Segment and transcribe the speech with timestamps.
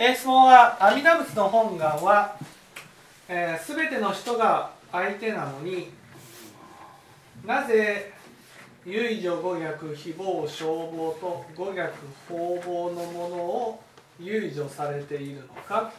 [0.00, 2.36] え質問は阿弥陀仏の本願は、
[3.28, 5.90] えー、全ての人が相手なのに
[7.44, 8.12] なぜ
[8.86, 11.92] 唯女五逆誹謗消防と五逆
[12.28, 13.82] 方々のものを
[14.20, 15.92] 唯女されているのか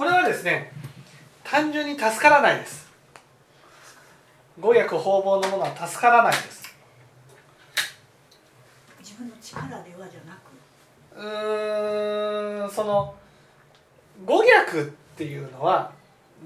[0.00, 0.72] これはですね
[1.44, 2.88] 単純に助からないです。
[4.58, 6.74] 五役方々のものは助からないです。
[9.00, 10.50] 自分の力ではじゃなく。
[11.16, 13.14] うーんその
[14.24, 15.92] 五逆っていうのは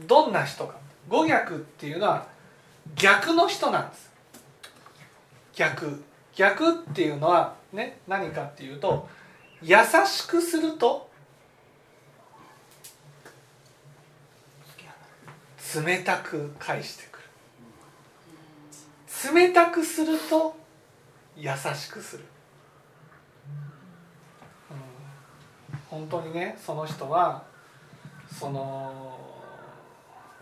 [0.08, 0.74] どんな人か。
[1.08, 2.27] 五逆っていうのは
[2.96, 4.10] 逆の人なんです。
[5.55, 6.02] 逆。
[6.34, 9.08] 逆っていうのはね何かっていうと
[9.62, 11.08] 優しくすると
[15.83, 17.19] 冷たく返してく
[19.33, 19.34] る。
[19.34, 20.55] 冷たくすると
[21.36, 22.25] 優しくする、
[24.70, 27.45] うん、本当にねその人は
[28.30, 29.19] その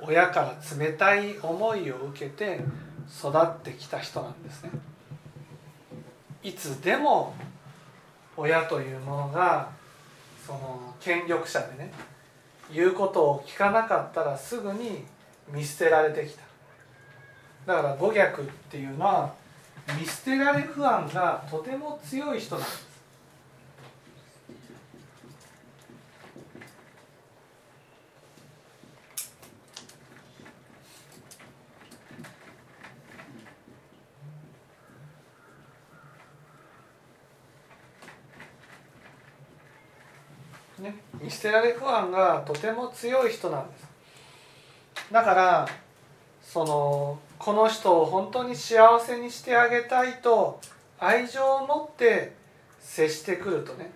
[0.00, 2.60] 親から冷たい思いを受けて
[3.08, 4.70] 育ってきた人なんですね。
[6.42, 7.34] いつでも
[8.36, 9.70] 親というものが
[10.44, 11.92] その権力者でね
[12.72, 15.04] 言うことを聞かなかったらすぐに
[15.52, 16.42] 見捨てられてきた。
[17.66, 19.34] だから五逆っていうのは
[19.98, 22.92] 見捨てられ不安がとても強い人なんです。
[40.78, 43.91] ね、見捨てられ不安がとても強い人なんです。
[45.10, 45.68] だから
[46.42, 50.60] そのこの人を本当に幸せにしてあげたいと
[50.98, 52.34] 愛情を持って
[52.80, 53.90] 接してくるとね。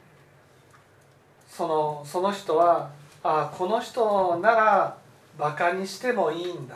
[1.48, 2.90] そのその人は
[3.22, 4.96] ああこの人なら
[5.38, 6.74] バカにしてもいいんだ、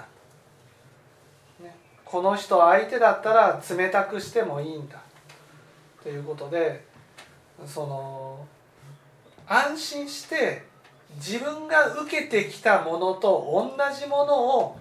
[1.62, 4.98] ね、この人相手だったら冷たくしてもいいんだ。
[6.02, 6.84] ということで
[7.66, 8.46] その
[9.46, 10.69] 安心して
[11.16, 13.30] 自分が受けてきたものと
[13.76, 14.78] 同じものを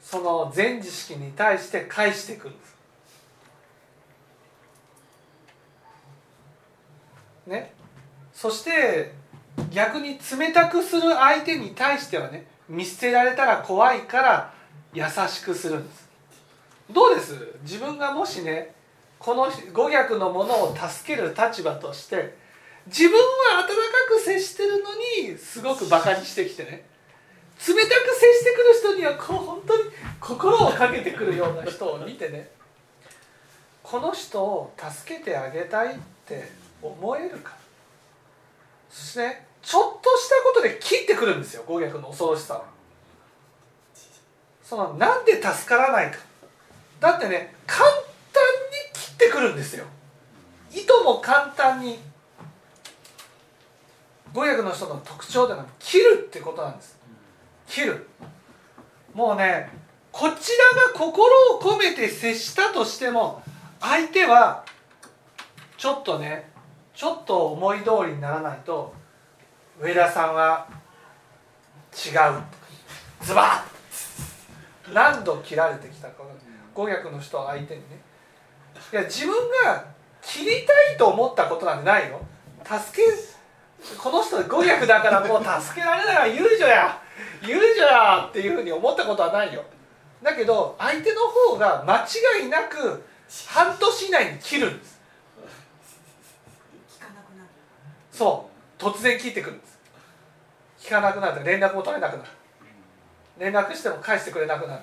[0.00, 2.72] その全知識に対して返してくるんです。
[7.46, 7.72] ね、
[8.32, 9.12] そして
[9.72, 14.54] 逆に冷たくする相手に対してはね見捨てられたら怖いから
[14.94, 16.08] 優しくするんです。
[16.92, 17.34] どうです？
[17.62, 18.74] 自分がもしね
[19.18, 22.36] この五逆のものを助ける立場として
[22.86, 23.74] 自分は温か
[24.08, 24.94] く接してるの
[25.30, 26.84] にすごくバカにしてきてね。
[27.66, 29.84] 冷たく接してくる人にはこう本当に
[30.18, 32.50] 心をかけてくるような人を見てね。
[33.82, 36.50] この人を助けてあげたいって
[36.82, 37.54] 思えるか。
[38.90, 42.64] そしてねちょっとしたことで切ってくるんですよ五逆の恐ろしさは。
[44.64, 46.18] そのなんで助からないか。
[46.98, 48.02] だってね簡単に
[48.92, 49.84] 切ってくるんですよ。
[50.72, 51.98] いとも簡単に
[54.32, 56.98] 語訳の人の特徴では切るってことなんです。
[57.66, 58.06] 切る。
[59.12, 59.70] もうね
[60.10, 63.42] こちらが心を込めて接したとしても
[63.80, 64.64] 相手は
[65.76, 66.50] ちょっとね
[66.94, 68.94] ちょっと思い通りにならないと
[69.80, 70.66] 上田さんは
[71.92, 72.42] 違う。
[73.22, 76.22] ズバッ何度切られてきたか
[76.74, 78.00] 語訳の人相手にね。
[78.92, 79.34] いや自分
[79.64, 79.84] が
[80.20, 82.20] 切りたいと思ったことなんてないよ
[82.64, 83.31] 助け
[83.98, 87.02] この人語訳だからもう助けられないから遊女や。
[87.42, 89.64] 遊女やっていうふうに思ったことはないよ。
[90.22, 91.98] だけど相手の方が間
[92.42, 93.02] 違いなく
[93.48, 95.00] 半年以内に切るんです。
[98.12, 98.48] そ
[98.78, 98.82] う。
[98.82, 99.78] 突然切ってくるんです。
[100.78, 102.28] 聞かなくなる連絡も取れなくなる。
[103.38, 104.82] 連絡しても返してくれなくなる。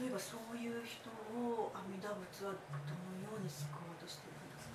[0.00, 1.08] 例えばそういう人
[1.38, 4.74] を阿弥陀仏はどのように救おうとしているんですか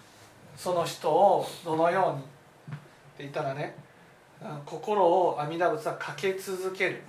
[0.60, 2.30] その人をどのようにって
[3.20, 3.78] 言ったらね
[4.66, 7.02] 心を阿弥陀仏はかけ続ける。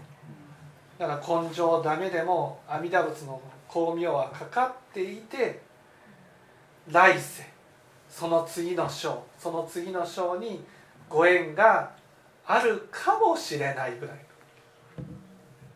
[0.99, 5.63] だから根性ダメでも阿弥陀仏の光明はかかっていて
[6.89, 7.45] 来世
[8.09, 10.63] その次の章その次の章に
[11.09, 11.91] ご縁が
[12.47, 14.17] あるかもしれないぐらい。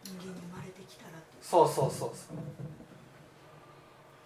[0.05, 1.11] 人間に生まれてきたら
[1.43, 2.37] そうそうそうそう。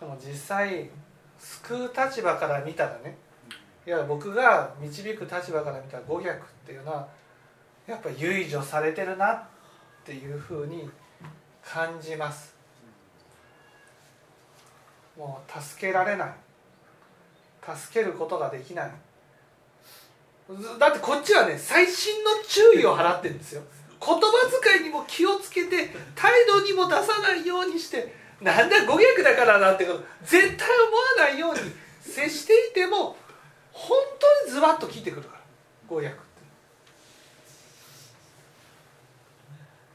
[0.00, 0.90] でも実際
[1.38, 3.16] 救う立場から見たらね
[3.88, 7.08] いや僕が導く立場から見たら語逆っていうのは
[7.86, 9.42] やっぱり唯除されてるなっ
[10.04, 10.90] ていうふうに
[11.64, 12.54] 感じます。
[15.16, 16.28] もう助けられない。
[17.62, 18.90] 助けることができない。
[20.78, 23.62] だってこっちはね細心の注意を払ってるんですよ。
[23.98, 24.20] 言葉
[24.62, 28.12] 遣いにも気をつけて態度にも出さないようにして
[28.42, 30.68] なんだ語逆だからなんてこと絶対
[31.16, 31.60] 思わないように
[32.02, 33.16] 接していても
[33.78, 35.40] 本当にズバッと聞いてくるから。
[35.88, 36.18] 語訳って。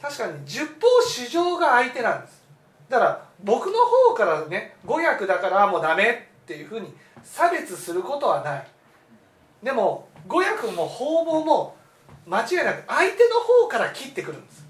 [0.01, 0.71] 確かに十方
[1.05, 2.41] 主情が相手なんです。
[2.89, 3.73] だから僕の
[4.09, 6.93] 方からね語訳だからもうダメっていうふうに
[7.23, 8.67] 差別することはない。
[9.61, 11.75] でも語訳も方々も
[12.25, 14.65] 間違いなく相手の方から切ってくるんです。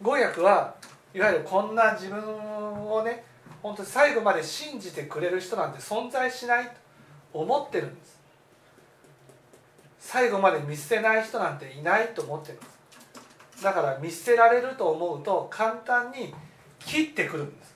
[0.00, 0.74] 語訳は
[1.12, 2.20] いわゆるこんな自分
[2.90, 3.24] をね
[3.64, 6.72] 本当に最後まで信じてくれる人なんて存在しないと
[7.32, 8.20] 思ってるんです。
[9.98, 12.66] 最後まで見捨てない人なんていないと思ってるんで
[13.56, 13.64] す。
[13.64, 16.34] だから見捨てられると思うと簡単に
[16.78, 17.74] 切ってくるんです。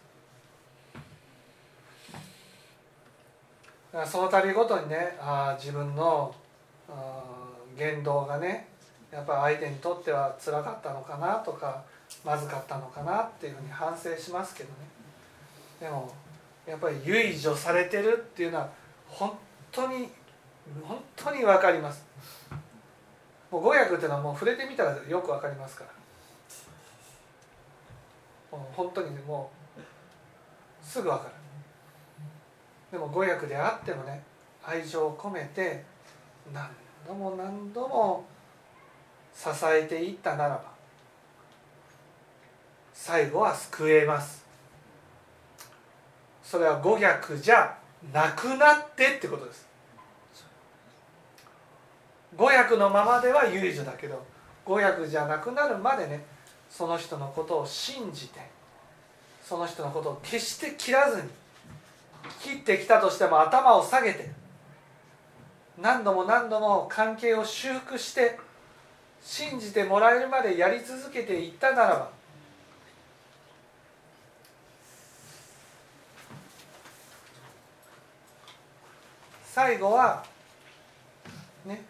[3.91, 6.35] だからその度ごとにねああ自分の
[7.79, 8.69] 言動がね
[9.11, 11.83] やっぱり相手にとってはつらかったのかなとか
[12.23, 14.88] まずかったのかなっていうふうに反省しますけどね。
[15.81, 16.13] でも
[16.67, 18.69] やっぱり唯除されてるっていうのは
[19.07, 19.37] 本
[19.73, 20.09] 当に
[20.83, 22.05] 本当に分かります。
[23.51, 25.91] もう語訳っていうのはもう触れてみたらよく分かりますから。
[28.51, 29.81] 本当にもう
[30.85, 31.31] すぐ分かる。
[32.91, 34.23] でも語訳であってもね
[34.65, 35.85] 愛情を込めて
[36.53, 36.71] 何
[37.07, 38.25] 度も何度も
[39.35, 40.63] 支えていったならば
[42.93, 44.48] 最後は救えます。
[46.51, 47.77] それは語逆じゃ
[48.11, 49.69] なくなってってことです。
[52.35, 54.25] 語訳のままでは唯一だけど
[54.65, 56.25] 語訳じゃなくなるまでね
[56.71, 58.41] その人のことを信じて
[59.43, 61.29] その人のことを決して切らずに
[62.41, 64.31] 切ってきたとしても頭を下げて
[65.79, 68.39] 何度も何度も関係を修復して
[69.21, 72.18] 信じてもらえるまでやり続けていったならば
[79.59, 80.23] 最後は
[81.65, 81.83] ね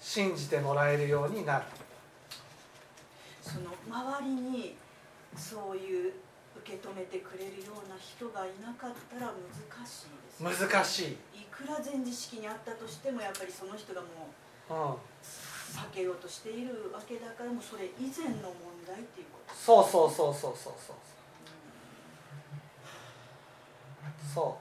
[0.00, 1.64] 信じてもらえるようになる。
[3.40, 4.74] その周りに
[5.36, 6.12] そういう
[6.66, 14.06] 受け止めてくれるような人がいなかったら難しいです、難しい、いくら前知識にあったとしてもやっぱりその人がも
[14.68, 19.54] ううん、避けようとしているわけだからもうそれ以前の問題っていうこと。
[19.54, 20.96] そうそうそうそうそうそう
[24.34, 24.58] そ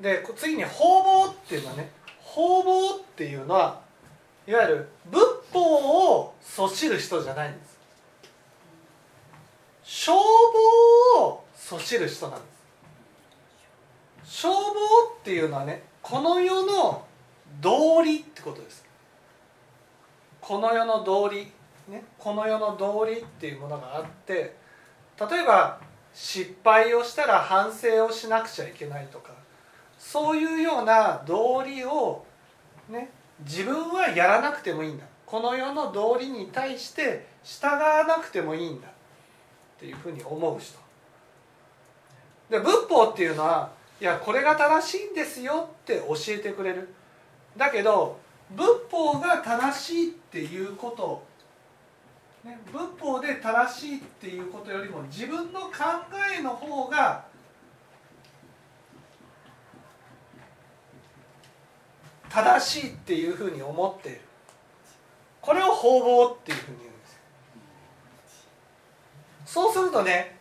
[0.00, 0.02] う。
[0.02, 3.80] で次に方々っていうのはね方々っていうのは
[4.46, 7.78] いわゆる仏法をそしる人じゃないんです。
[9.82, 10.16] 消
[11.16, 12.46] 防をそしる人なんで
[14.24, 14.42] す。
[14.42, 17.04] 消防っていうのはねこの世の
[17.60, 18.84] 道理ってことです。
[20.40, 21.52] この世の道理
[21.88, 24.56] ね、この世の道理っていうものがあって
[25.20, 25.78] 例えば
[26.14, 29.32] 失敗をしたら反省をしなくちゃいけないとか
[29.98, 32.24] そういうような道理を、
[32.88, 35.04] ね、自分はやらなくてもいいんだ。
[35.26, 38.86] この世の道理に対して従わなくてもいいんだ。
[38.86, 38.90] っ
[39.80, 40.78] ていうふうに思う人。
[42.48, 46.94] で仏法っていうのはいやこれが正しいんですよって教えてくれる。
[47.56, 51.24] だけど仏法が正しいっていうこと
[52.44, 55.70] ね、仏法で正しいっていうことよりも自分の考
[56.34, 57.26] えの方が
[62.30, 64.20] 正しいっていうふうに思っている。
[65.42, 68.46] これを方々っていうふうに言うんです
[69.44, 70.38] そうするとね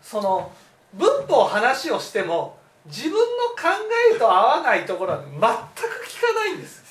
[0.00, 0.52] その
[0.92, 2.56] 仏法話をしても
[2.86, 3.64] 自分の考
[4.14, 6.84] えと合わないところは全く聞かないんです。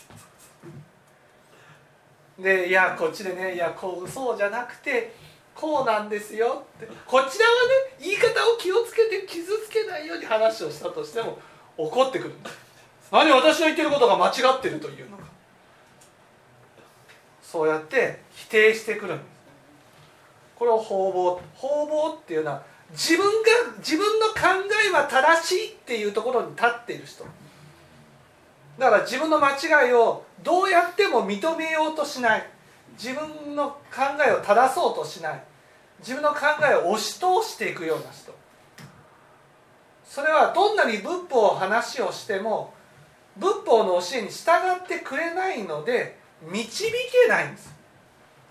[2.38, 5.16] でいやこっちでねいやこうそうじゃなくて
[5.56, 6.88] こうなんですよって。
[7.06, 11.38] こちらはね言い方を気をつけて傷つけないように話をしたとしても
[11.78, 12.34] 怒ってくる
[13.12, 15.24] 何私の言ってることが間違ってるというのか。
[17.42, 19.28] そうやって否定してくるんです。
[20.56, 23.30] これを方々方々っていうのは自分が
[23.78, 24.34] 自分の考
[24.88, 27.26] えは正しいっていうところに立っている人。
[28.80, 32.53] だから自分の間違いをどうやっても認めようとしない。
[32.94, 33.78] 自分の考
[34.26, 35.44] えを正そうとしない。
[36.00, 38.34] 自分の考えを押し通していくような人。
[40.06, 42.74] それはどんなに仏法を話をしても
[43.38, 44.52] 仏法の教えに従
[44.84, 47.74] ってくれないので導けないんです。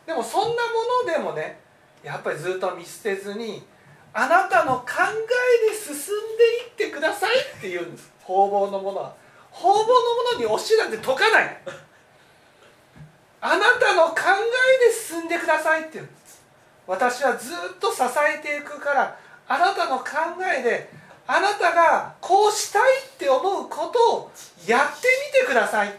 [0.06, 0.54] でもそんなも
[1.06, 1.60] のでもね
[2.02, 3.62] やっぱりずっと見捨てずに
[4.12, 4.86] あなたの考
[5.66, 5.96] えで進ん
[6.76, 8.12] でいってくださいって言うんです。
[8.24, 9.14] 方々のものは。
[9.50, 9.94] 方々のも
[10.32, 11.62] のに教えなんて解かない。
[13.42, 14.16] あなたの考
[14.82, 16.42] えで進んでくださいって言うんです
[16.86, 19.18] 私はずっと支えていくから
[19.48, 20.06] あなたの考
[20.58, 20.88] えで
[21.26, 24.30] あなたがこうしたいって思うことを
[24.66, 25.94] やってみてくださいと。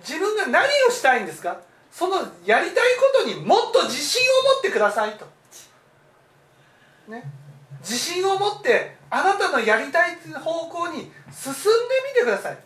[0.00, 1.58] 自分が何をしたいんですか？
[1.92, 5.26] そのやりたいことにもっと自信を持ってくださいと、
[7.08, 7.22] ね、
[7.80, 11.10] 自信を持ってあなたのやりたい方向に進んで
[12.08, 12.58] みてください。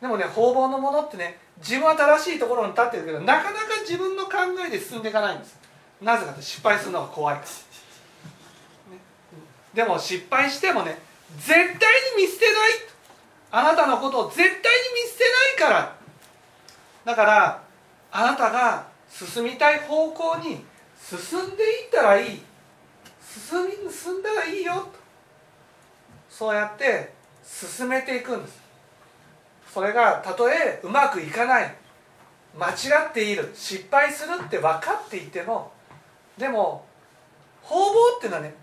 [0.00, 4.30] でもね方々のものってね自分は正しいところに立ってるけどなかなか自分の考
[4.66, 5.58] えで進んでいかないんです。
[6.02, 7.46] なぜかって失敗するのが怖いから、
[8.96, 9.00] ね、
[9.72, 10.98] でも失敗してもね
[11.38, 11.76] 絶対に
[12.22, 12.54] 見捨てない。
[13.54, 14.60] あなたのことを絶対に見
[15.08, 15.24] 捨て
[15.60, 15.96] ないから。
[17.04, 17.62] だから
[18.10, 20.64] あなたが進みたい方向に
[20.98, 22.42] 進んでいったらいい。
[23.22, 24.86] 進み進んだらいいよと。
[26.28, 27.12] そうやって
[27.44, 28.61] 進めていくんです。
[29.72, 31.74] それがたとえうまくいかない。
[32.58, 33.50] 間違っている。
[33.54, 35.72] 失敗するって分かっていても
[36.36, 36.84] でも
[37.62, 38.54] 方々っていうのはね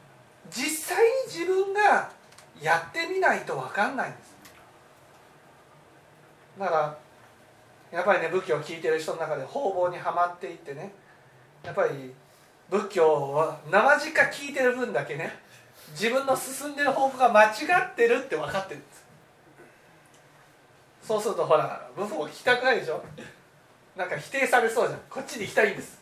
[0.51, 2.11] 実際に自分が
[2.61, 4.35] やってみないと分かんないんです。
[6.59, 6.97] だから
[7.91, 10.91] やっぱりね仏教を聞いてる人の中で方々にはまっていってね
[11.63, 12.13] やっぱり
[12.69, 15.39] 仏教は生地か聞いてる分だけね
[15.91, 17.47] 自分の進んでる方向が間違
[17.91, 18.98] ってるって分かってるんです。
[21.09, 23.03] そうするとほら仏法聞きたくないでしょ？
[23.95, 24.99] なんか否定されそうじゃん。
[25.09, 25.99] こっちに行きたいんです。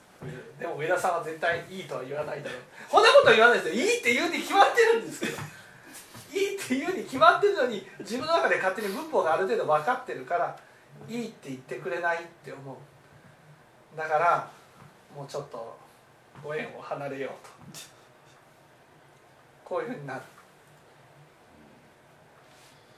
[0.59, 2.59] でも上田さんは絶対いいとは言わないだろう。
[2.91, 3.81] こんなことは言わないですよ。
[3.85, 5.37] いいって言うに決まってるんですけど。
[6.33, 10.59] いいって言うに決まってるのに自分の中で勝手に仏法がある程度分かってるから
[11.07, 12.75] いいって言ってくれないって思う。
[13.97, 14.51] だから
[15.15, 15.77] もうちょっと
[16.43, 17.29] ご縁を離れよう
[17.73, 17.79] と。
[19.63, 20.21] こういうふうになる。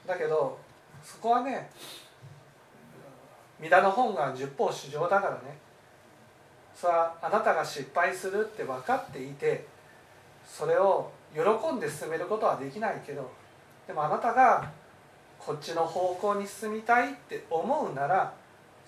[0.08, 0.58] だけど
[1.02, 1.70] そこはね
[3.58, 5.58] 三田の本が十方主情だからね。
[6.74, 9.66] それはあなたが失敗するって分かっていて
[10.46, 11.40] それを喜
[11.74, 13.30] んで進めることはできないけど
[13.86, 14.70] でもあなたが
[15.38, 18.32] こっちの方向に進みたいって思うなら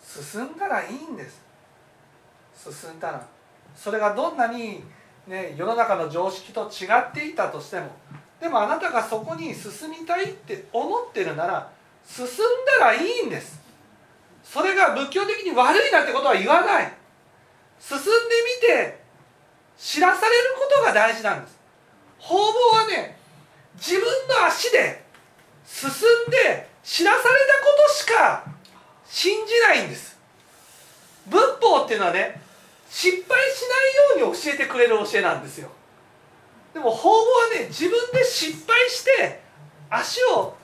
[0.03, 1.43] 進んだらいいんです。
[2.55, 3.27] 進んだら。
[3.75, 4.85] それがどんなに、
[5.27, 7.89] ね、世の中の常識と違っていたとしても
[8.41, 11.71] でもあなたがそこに進みたいって思ってるなら
[12.07, 12.29] 進ん
[12.81, 13.61] だらいいんです。
[14.45, 16.93] それが仏教的に悪いなんてことは言わない。
[17.81, 18.07] 進んで
[18.61, 19.03] みて
[19.77, 21.59] 知らされることが大事なんです。
[22.19, 23.17] 方々はね
[23.75, 25.03] 自分の足で
[25.67, 27.35] 進んで知らされたこ
[27.89, 28.45] としか
[29.07, 30.19] 信じないんです。
[31.27, 32.41] 仏法っていうのはね
[32.89, 33.63] 失敗し
[34.17, 35.71] ないように教えてくれる教えなんですよ。
[36.75, 39.41] でも方々はね自分で失敗して
[39.91, 40.57] 足を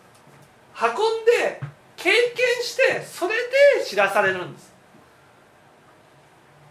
[0.81, 1.61] 運んで
[1.97, 2.15] 経験
[2.63, 3.35] してそれ
[3.79, 4.73] で知らされるんです。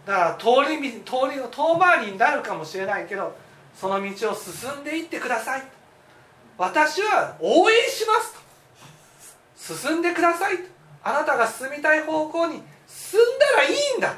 [0.06, 3.36] だから通り通り遠回りになるかもしれないけど
[3.74, 5.62] その道を進んでいってください。
[6.56, 9.74] 私は応援しますと。
[9.74, 10.64] 進んでくださいと。
[11.04, 14.16] あなたが進みたい方向に進んだらいいんだと。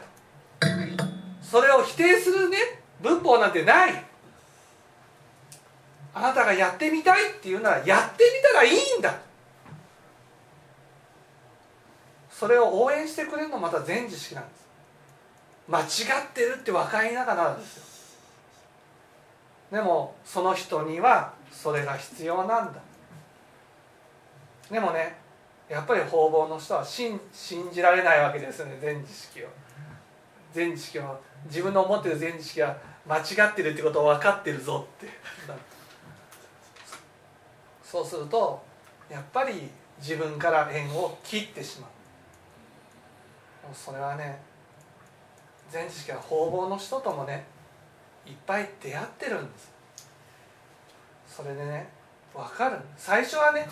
[1.43, 2.57] それを否定するね。
[3.01, 4.05] 文法なんてない。
[6.15, 9.30] あなたがやってみたいっていうならやってみたらいいんだと。
[12.41, 14.67] それを応援してくれるのまた全知識なんです。
[15.69, 15.81] 間
[16.17, 17.77] 違ってるって分かりながらです
[19.71, 19.77] よ。
[19.77, 22.81] でもその人にはそれが必要なんだ。
[24.71, 25.19] でもね
[25.69, 29.47] やっぱり方々の人は信信じられないわけですよね全知識を。
[30.55, 32.75] 全知識を自分の思ってる全知識が
[33.07, 35.13] 間違ってるってことを分かってるぞって。
[37.85, 38.63] そうすると
[39.11, 39.69] やっぱり
[39.99, 41.91] 自分から縁を切ってしまう。
[43.73, 44.41] それはね
[45.71, 47.45] 全知識は方々の人ともね
[48.27, 49.73] いっぱい出会ってるんです。
[51.29, 51.89] それでね
[52.35, 52.79] 分かる。
[52.97, 53.69] 最初はね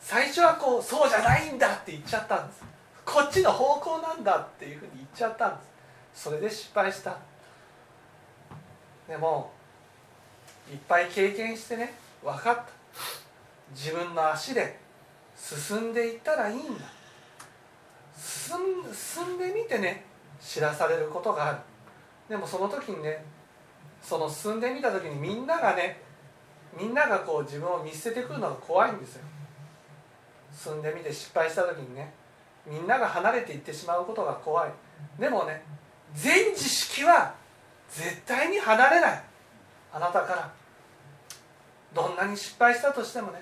[0.00, 2.62] 最初はこうそうじゃないんだって言っちゃったんです。
[3.04, 5.62] こっちの方向なんだっていうふうに言っちゃったんで
[6.14, 6.22] す。
[6.24, 7.18] それで失敗した。
[9.08, 9.50] でも
[10.70, 12.64] いっぱい経験してね分かった。
[13.74, 14.78] 自分の足で
[15.36, 16.84] 進んでいったらいいんだ。
[18.16, 20.04] 進んでみてね
[20.40, 21.58] 知らされることがある。
[22.28, 23.24] でもその時にね
[24.02, 26.00] その進んでみた時にみんながね
[26.78, 29.24] みんながこう自分を見捨ててくるのが怖いんですよ。
[30.52, 32.12] 進んでみて失敗した時にね
[32.66, 34.72] みんなが離れていってしまうことが怖い。
[35.18, 35.62] でもね
[36.14, 37.34] 全知識は
[37.90, 39.22] 絶対に離れない。
[39.92, 40.52] あなたから。
[41.92, 43.40] どんなに失敗したとしてもね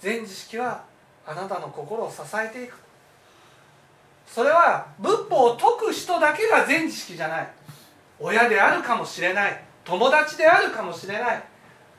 [0.00, 0.82] 全知識は
[1.26, 2.81] あなたの心を支えていく。
[4.26, 7.48] それは仏法を説く人だけが全知識じゃない。
[8.18, 9.64] 親であるかもしれない。
[9.84, 11.42] 友達であるかもしれない。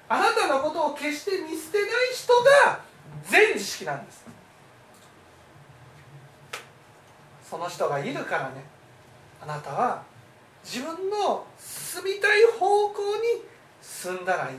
[0.10, 2.34] あなたのことを決して見捨てない人
[2.68, 2.80] が
[3.24, 4.25] 全知識なんです。
[7.50, 8.63] その人がいるからね。
[9.42, 10.03] あなたは
[10.63, 13.44] 自分の進みたい方向に
[13.82, 14.58] 進んだらいい。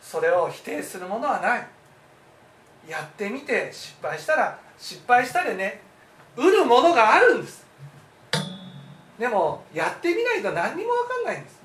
[0.00, 1.66] それを否定するものはない。
[2.88, 5.80] やってみて失敗したら失敗したでね
[6.36, 7.66] 得るものがあるんです。
[9.18, 11.56] でもやってみないと何にも分かんないんです。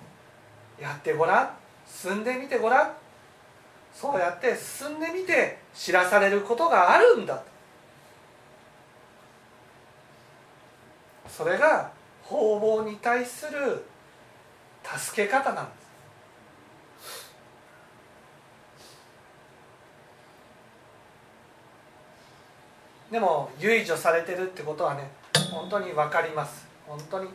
[0.80, 1.50] やってごらん
[1.86, 2.92] 進んでみてごらん
[3.94, 7.44] そうやって進んでみて知らされることがあるんだ。
[11.28, 11.92] それが
[12.24, 13.84] 方々に対する
[14.84, 15.81] 助け方なんです。
[23.12, 25.12] でも唯除されてるってことはね
[25.52, 26.66] 本当に分かります。
[26.88, 27.30] 本当に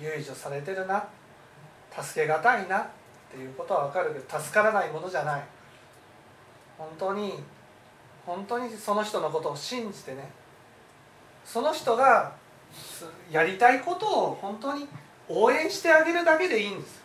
[0.00, 1.04] 唯除されてるな。
[1.90, 2.86] 助けがたいなっ
[3.30, 5.42] ていうことは分かるけど助からないものじゃない。
[6.78, 7.34] 本当に
[8.24, 10.30] 本当にその人のことを信じてね
[11.44, 12.32] その人が
[13.30, 14.86] やりたいことを本当に
[15.28, 17.02] 応援してあげるだけでいいんです。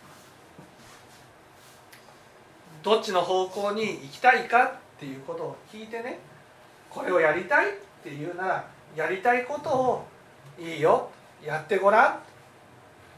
[2.82, 6.18] どっちの方向に行きたいかっていうことを聞いてね
[6.90, 7.66] これをやりたい
[8.04, 10.06] っていうならやりたいことを
[10.58, 11.08] いいよ。
[11.42, 12.18] やってごらん。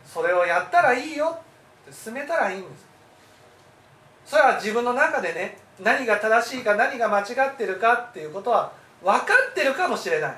[0.05, 1.37] それをやったらいいよ。
[1.83, 2.87] って進めたらいいんです。
[4.25, 10.31] それは自分の中でね何が正しいか何が間違ってるかっていうことは分かってるかもしれない、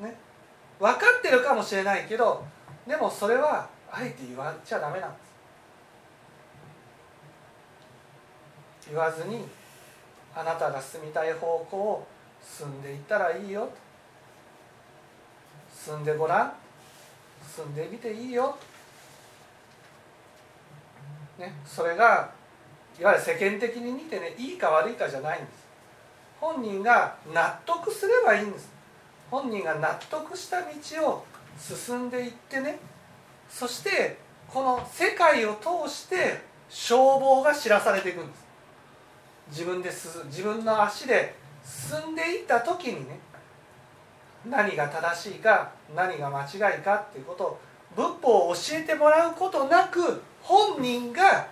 [0.00, 0.14] ね、
[0.78, 2.44] 分かってるかもしれないけど
[2.86, 5.16] でもそれはあえて言わちゃダメなんで
[8.82, 8.88] す。
[8.90, 9.48] 言わずに
[10.36, 12.06] あなたが進みたい方向を
[12.44, 13.70] 進んでいったらいいよ。
[15.84, 16.52] 進んでごらん。
[17.54, 18.56] 進んでみていいよ、
[21.38, 22.30] ね、それが
[22.98, 25.64] いわゆる世間的に見てねいいか悪いかじゃないんです。
[26.40, 28.68] 本人が納得すればいいんです。
[29.30, 31.24] 本人が納得した道を
[31.58, 32.78] 進んでいってね。
[33.48, 38.44] そしてこの世界を通して消防が知らされていくんです。
[39.50, 43.18] 自分で自分の足で進んでいった時にね
[44.48, 47.60] 何が正しいか何が間違いかっていうことを
[47.96, 51.46] 仏法を教えてもらうことなく本人が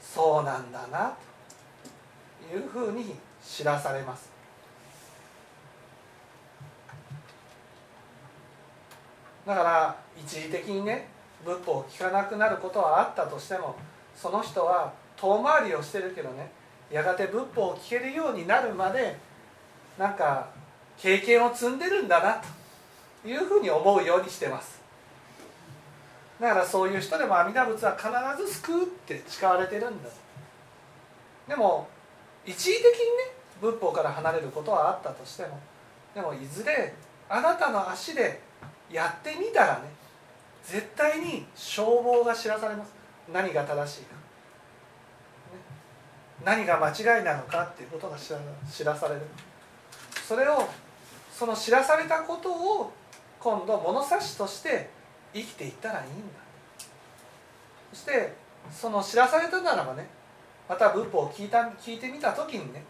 [0.00, 1.14] そうなんだな
[2.50, 4.32] というふうに知らされます。
[9.46, 11.08] だから一時的にね
[11.44, 13.76] 仏法を聞かなくなることはあったとしても
[14.16, 16.50] その人は遠回りをしてるけどね
[16.90, 19.18] やがて仏法を聞けるようになるまで
[19.98, 20.48] なんか
[20.98, 22.42] 経験を積んでるんだな
[23.22, 24.80] というふうに思うようにしてます。
[26.40, 28.08] だからそういう人でも阿弥陀仏は必
[28.44, 30.10] ず救うって誓われてるんだ
[31.48, 31.88] でも
[32.44, 32.92] 一時的にね
[33.60, 35.60] 仏法から離れることはあったとしても
[36.12, 36.92] でもいずれ
[37.28, 38.40] あなたの足で
[38.90, 39.88] やってみたらね
[40.64, 42.92] 絶対に消防が知らされます。
[43.32, 44.14] 何が正しいか、
[46.44, 49.20] 何が間違いなのかっていうことが知らされる。
[50.26, 50.68] それを
[51.32, 52.92] その知らされたことを
[53.38, 54.88] 今度物差しとして
[55.34, 56.44] 生きていったらいいんだ。
[57.92, 58.32] そして
[58.70, 60.06] その知らされたならばね
[60.68, 62.82] また仏法を聞いた聞いてみた時にね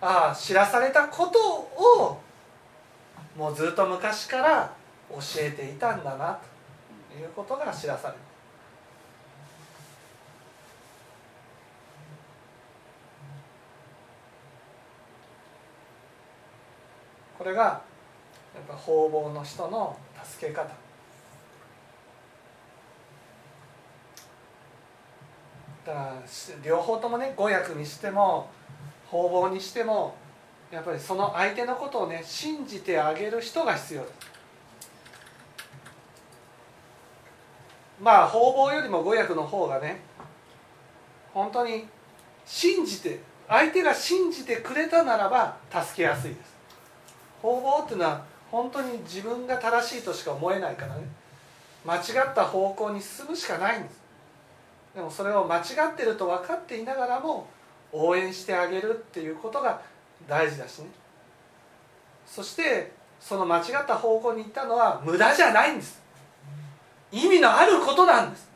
[0.00, 2.20] ああ知らされたことを
[3.36, 4.72] もうずっと昔から
[5.10, 6.38] 教えていたんだな
[7.10, 8.20] ということが知らされる
[17.40, 17.80] これがや
[18.62, 20.68] っぱ方々の人の助け方。
[25.86, 26.22] だから
[26.62, 28.50] 両方ともね語訳にしても
[29.10, 30.14] 方々にしても
[30.70, 34.02] やっぱりその相手のことをね信じてあげる人が必要。
[34.02, 34.12] です
[38.02, 40.02] まあ方々よりも語訳の方がね
[41.32, 41.86] 本当に
[42.44, 46.59] 信じて相手が信じてくれたならば助けやすいです。
[47.42, 51.02] 方々っていうのは本当に自分が正しいとしか思えないからね。
[51.84, 51.98] 間違
[52.30, 54.00] った方向に進むしかないんです。
[54.94, 55.60] でもそれを間違
[55.92, 57.48] ってると分かっていながらも
[57.92, 59.80] 応援してあげるっていうことが
[60.28, 60.88] 大事だしね。
[62.26, 66.00] そしてその間違った方向に行ったのは無駄じゃないんです。
[67.12, 68.49] 意味のあることなんです。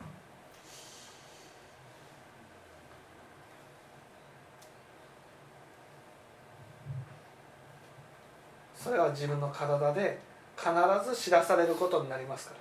[8.85, 10.19] それは自分の体で
[10.55, 10.69] 必
[11.09, 12.53] ず知らされることになりますか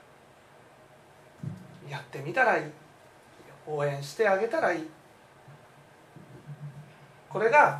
[1.84, 1.90] ら。
[1.90, 2.64] やってみたらいい。
[3.66, 4.88] 応援してあげたらいい。
[7.28, 7.78] これが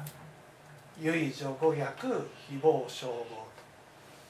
[1.01, 3.47] 唯女語逆誹謗消防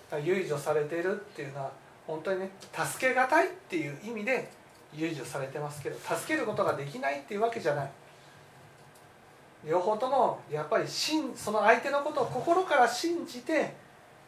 [0.08, 0.20] と。
[0.20, 1.72] 唯女されているっていうのは
[2.06, 4.48] 本当にね助けがたいっていう意味で
[4.94, 7.90] 唯女されてますけど助けることができないっていうわけじゃない。
[9.66, 13.82] 両方ともやっぱりその相手のことを心から信じて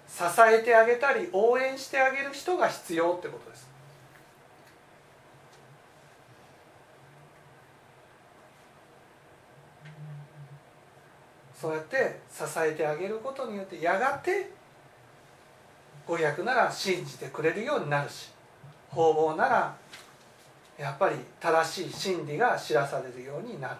[0.09, 3.67] 支えてあげたり応援してあげる人が必要ってことです。
[11.61, 14.51] そうやって支えてあげることによってやがて
[16.07, 18.31] 語訳なら信じてくれるようになるし
[18.91, 19.77] 方々なら
[20.79, 23.77] やっぱり正しい真理が知らされるようになる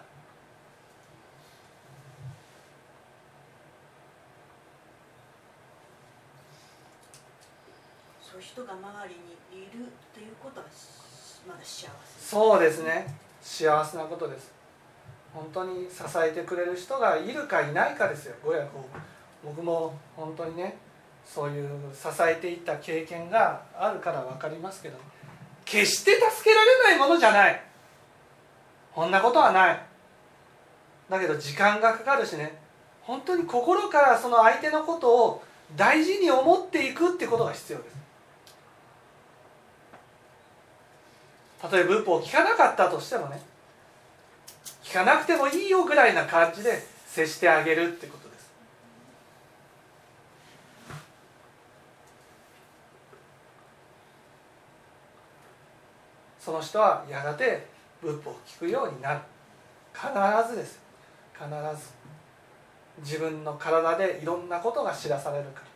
[8.21, 9.15] そういう人が周り
[9.53, 10.65] にいるということは
[11.47, 11.89] まだ幸せ。
[12.19, 13.15] そうですね。
[13.39, 14.51] 幸せなことです。
[15.31, 18.35] 本当に支えてくれる人がいるかいないかですよ。
[18.43, 18.83] 親子
[19.45, 20.75] 僕も本当にね
[21.23, 24.97] そういう支えていった経験があるから分かりますけど
[25.63, 27.61] 決して助けられないものじゃない。
[28.95, 29.79] こんなことはない。
[31.07, 32.57] だけど時間がかかるしね
[33.03, 35.43] 本当に心からその相手のことを
[35.75, 38.06] 大事に思っていくってことが必要です。
[41.63, 43.41] 例えば仏法を聞かなかったとしてもね
[44.83, 48.51] 聞かなくてもいいよぐらいな感じで接してあげるってことです。
[56.39, 57.67] その人はやがて
[58.01, 59.19] 仏法を聞くようになる。
[59.93, 60.07] 必
[60.49, 60.79] ずです
[61.33, 61.97] 必ず。
[62.99, 65.67] 自分の体でいろんなことが知らされるから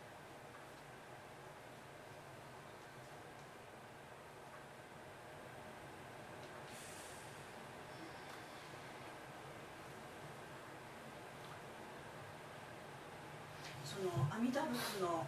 [14.72, 15.24] 仏の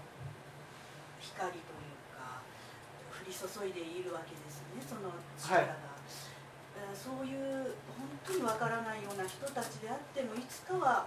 [1.35, 2.43] 光というか
[3.11, 11.07] 降り注いでいるわけですねその力が、はい、そういう本当にわからないような人たちであってもいつかは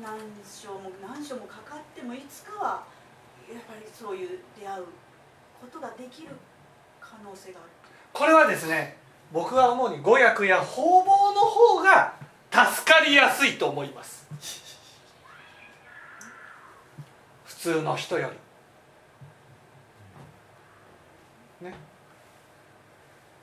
[0.00, 2.84] 何章も何章もかかってもいつかは
[3.50, 4.84] やっぱりそういう出会う
[5.60, 6.28] ことができる
[7.00, 7.70] 可能性がある。
[8.12, 8.98] これはですね
[9.32, 12.14] 僕は思うに語訳や方々の方が
[12.50, 14.28] 助かりやすいと思います。
[17.58, 18.36] 通の人より
[21.60, 21.74] ね。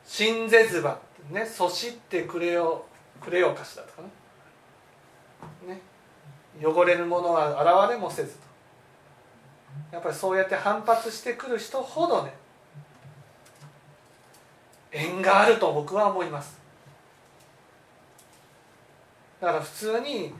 [0.05, 0.99] 信ぜずば
[1.31, 2.85] ねそしってくれよ
[3.21, 4.09] くれよかしらとかね。
[5.75, 5.81] ね。
[6.63, 8.45] 汚れるものは現れもせずと。
[9.91, 12.33] やっぱりそうやって反発してくる人ほどね
[14.91, 16.57] 縁があると僕は思います。
[19.41, 20.33] だから普通に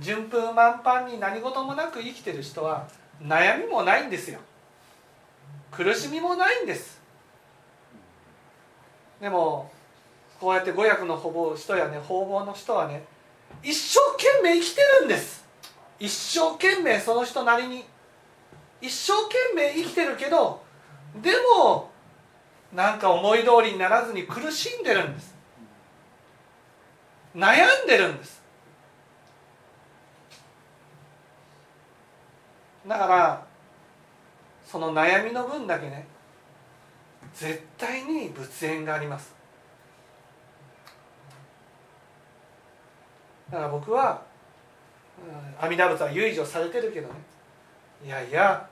[0.00, 2.88] 順風満帆に何事もなく生きてる人は
[3.22, 4.38] 悩みもないんですよ。
[5.70, 6.97] 苦しみもないんです。
[9.20, 9.70] でも
[10.40, 13.02] こうやって語訳のほぼ人やね方々の人はね
[13.62, 15.44] 一生懸命生きてるんです。
[15.98, 17.84] 一生懸命その人なりに。
[18.80, 20.62] 一生懸命生きてるけど
[21.20, 21.90] でも
[22.72, 25.34] なんか思い通りにならずに苦しんでるんです。
[27.34, 28.40] 悩んでるんです。
[32.86, 33.46] だから
[34.64, 36.06] その悩みの分だけね
[37.34, 39.34] 絶対に仏縁があります。
[43.50, 44.22] だから僕は
[45.60, 47.14] 阿弥陀仏は唯女されてるけどね。
[48.04, 48.68] いやいや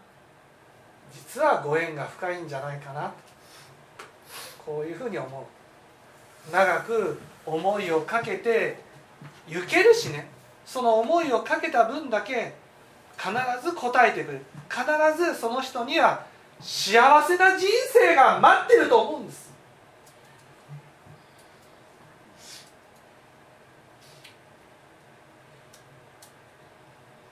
[1.13, 3.13] 実はご縁が深いんじゃないかな。
[4.65, 6.53] こういうふうに思う。
[6.53, 8.79] 長く思いをかけて
[9.49, 10.29] 行けるしね。
[10.65, 12.55] その思いをかけた分だけ
[13.17, 13.31] 必
[13.65, 14.45] ず答えてくれる。
[14.69, 14.85] 必
[15.17, 16.27] ずその人には
[16.61, 19.47] 幸せな人生が待ってると思うんです。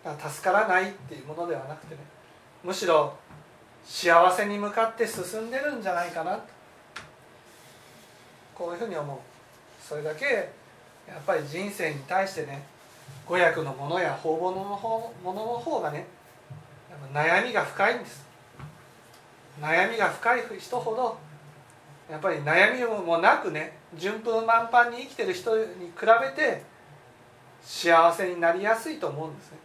[0.05, 2.01] だから助からないっていうものではなくてね
[2.63, 3.17] むしろ
[3.85, 6.43] 幸せに向かって進んでるんじゃないかなと。
[8.55, 9.19] こういうふうに思う。
[9.83, 10.25] それだけ
[11.07, 12.63] やっぱり人生に対してね
[13.27, 16.07] 語訳のものや法物のものの方がね
[17.13, 18.25] 悩みが深いんです。
[19.61, 21.17] 悩みが深い人ほど
[22.11, 26.63] やっぱり悩みもなくね順風満帆に生きてる人に比べて
[27.63, 29.59] 幸せになりやすいと思うんですね。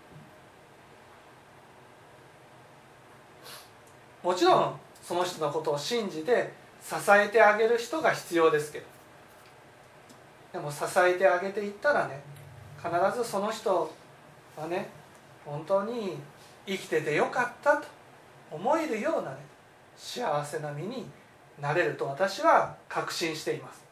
[4.23, 8.85] もちろんその人のことを信じて支えてあげる人が必要ですけど。
[10.51, 12.21] でも支えてあげていったらね
[12.77, 13.91] 必ずその人
[14.57, 14.89] はね
[15.45, 16.17] 本当に
[16.65, 17.87] 生きててよかったと
[18.51, 19.37] 思えるようなね
[19.99, 21.05] 幸せな身に
[21.59, 23.83] なれると私は確信しています。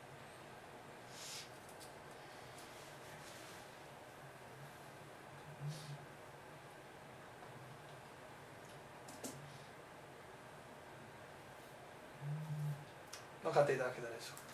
[13.43, 14.46] 分かっていただけたでしょうか？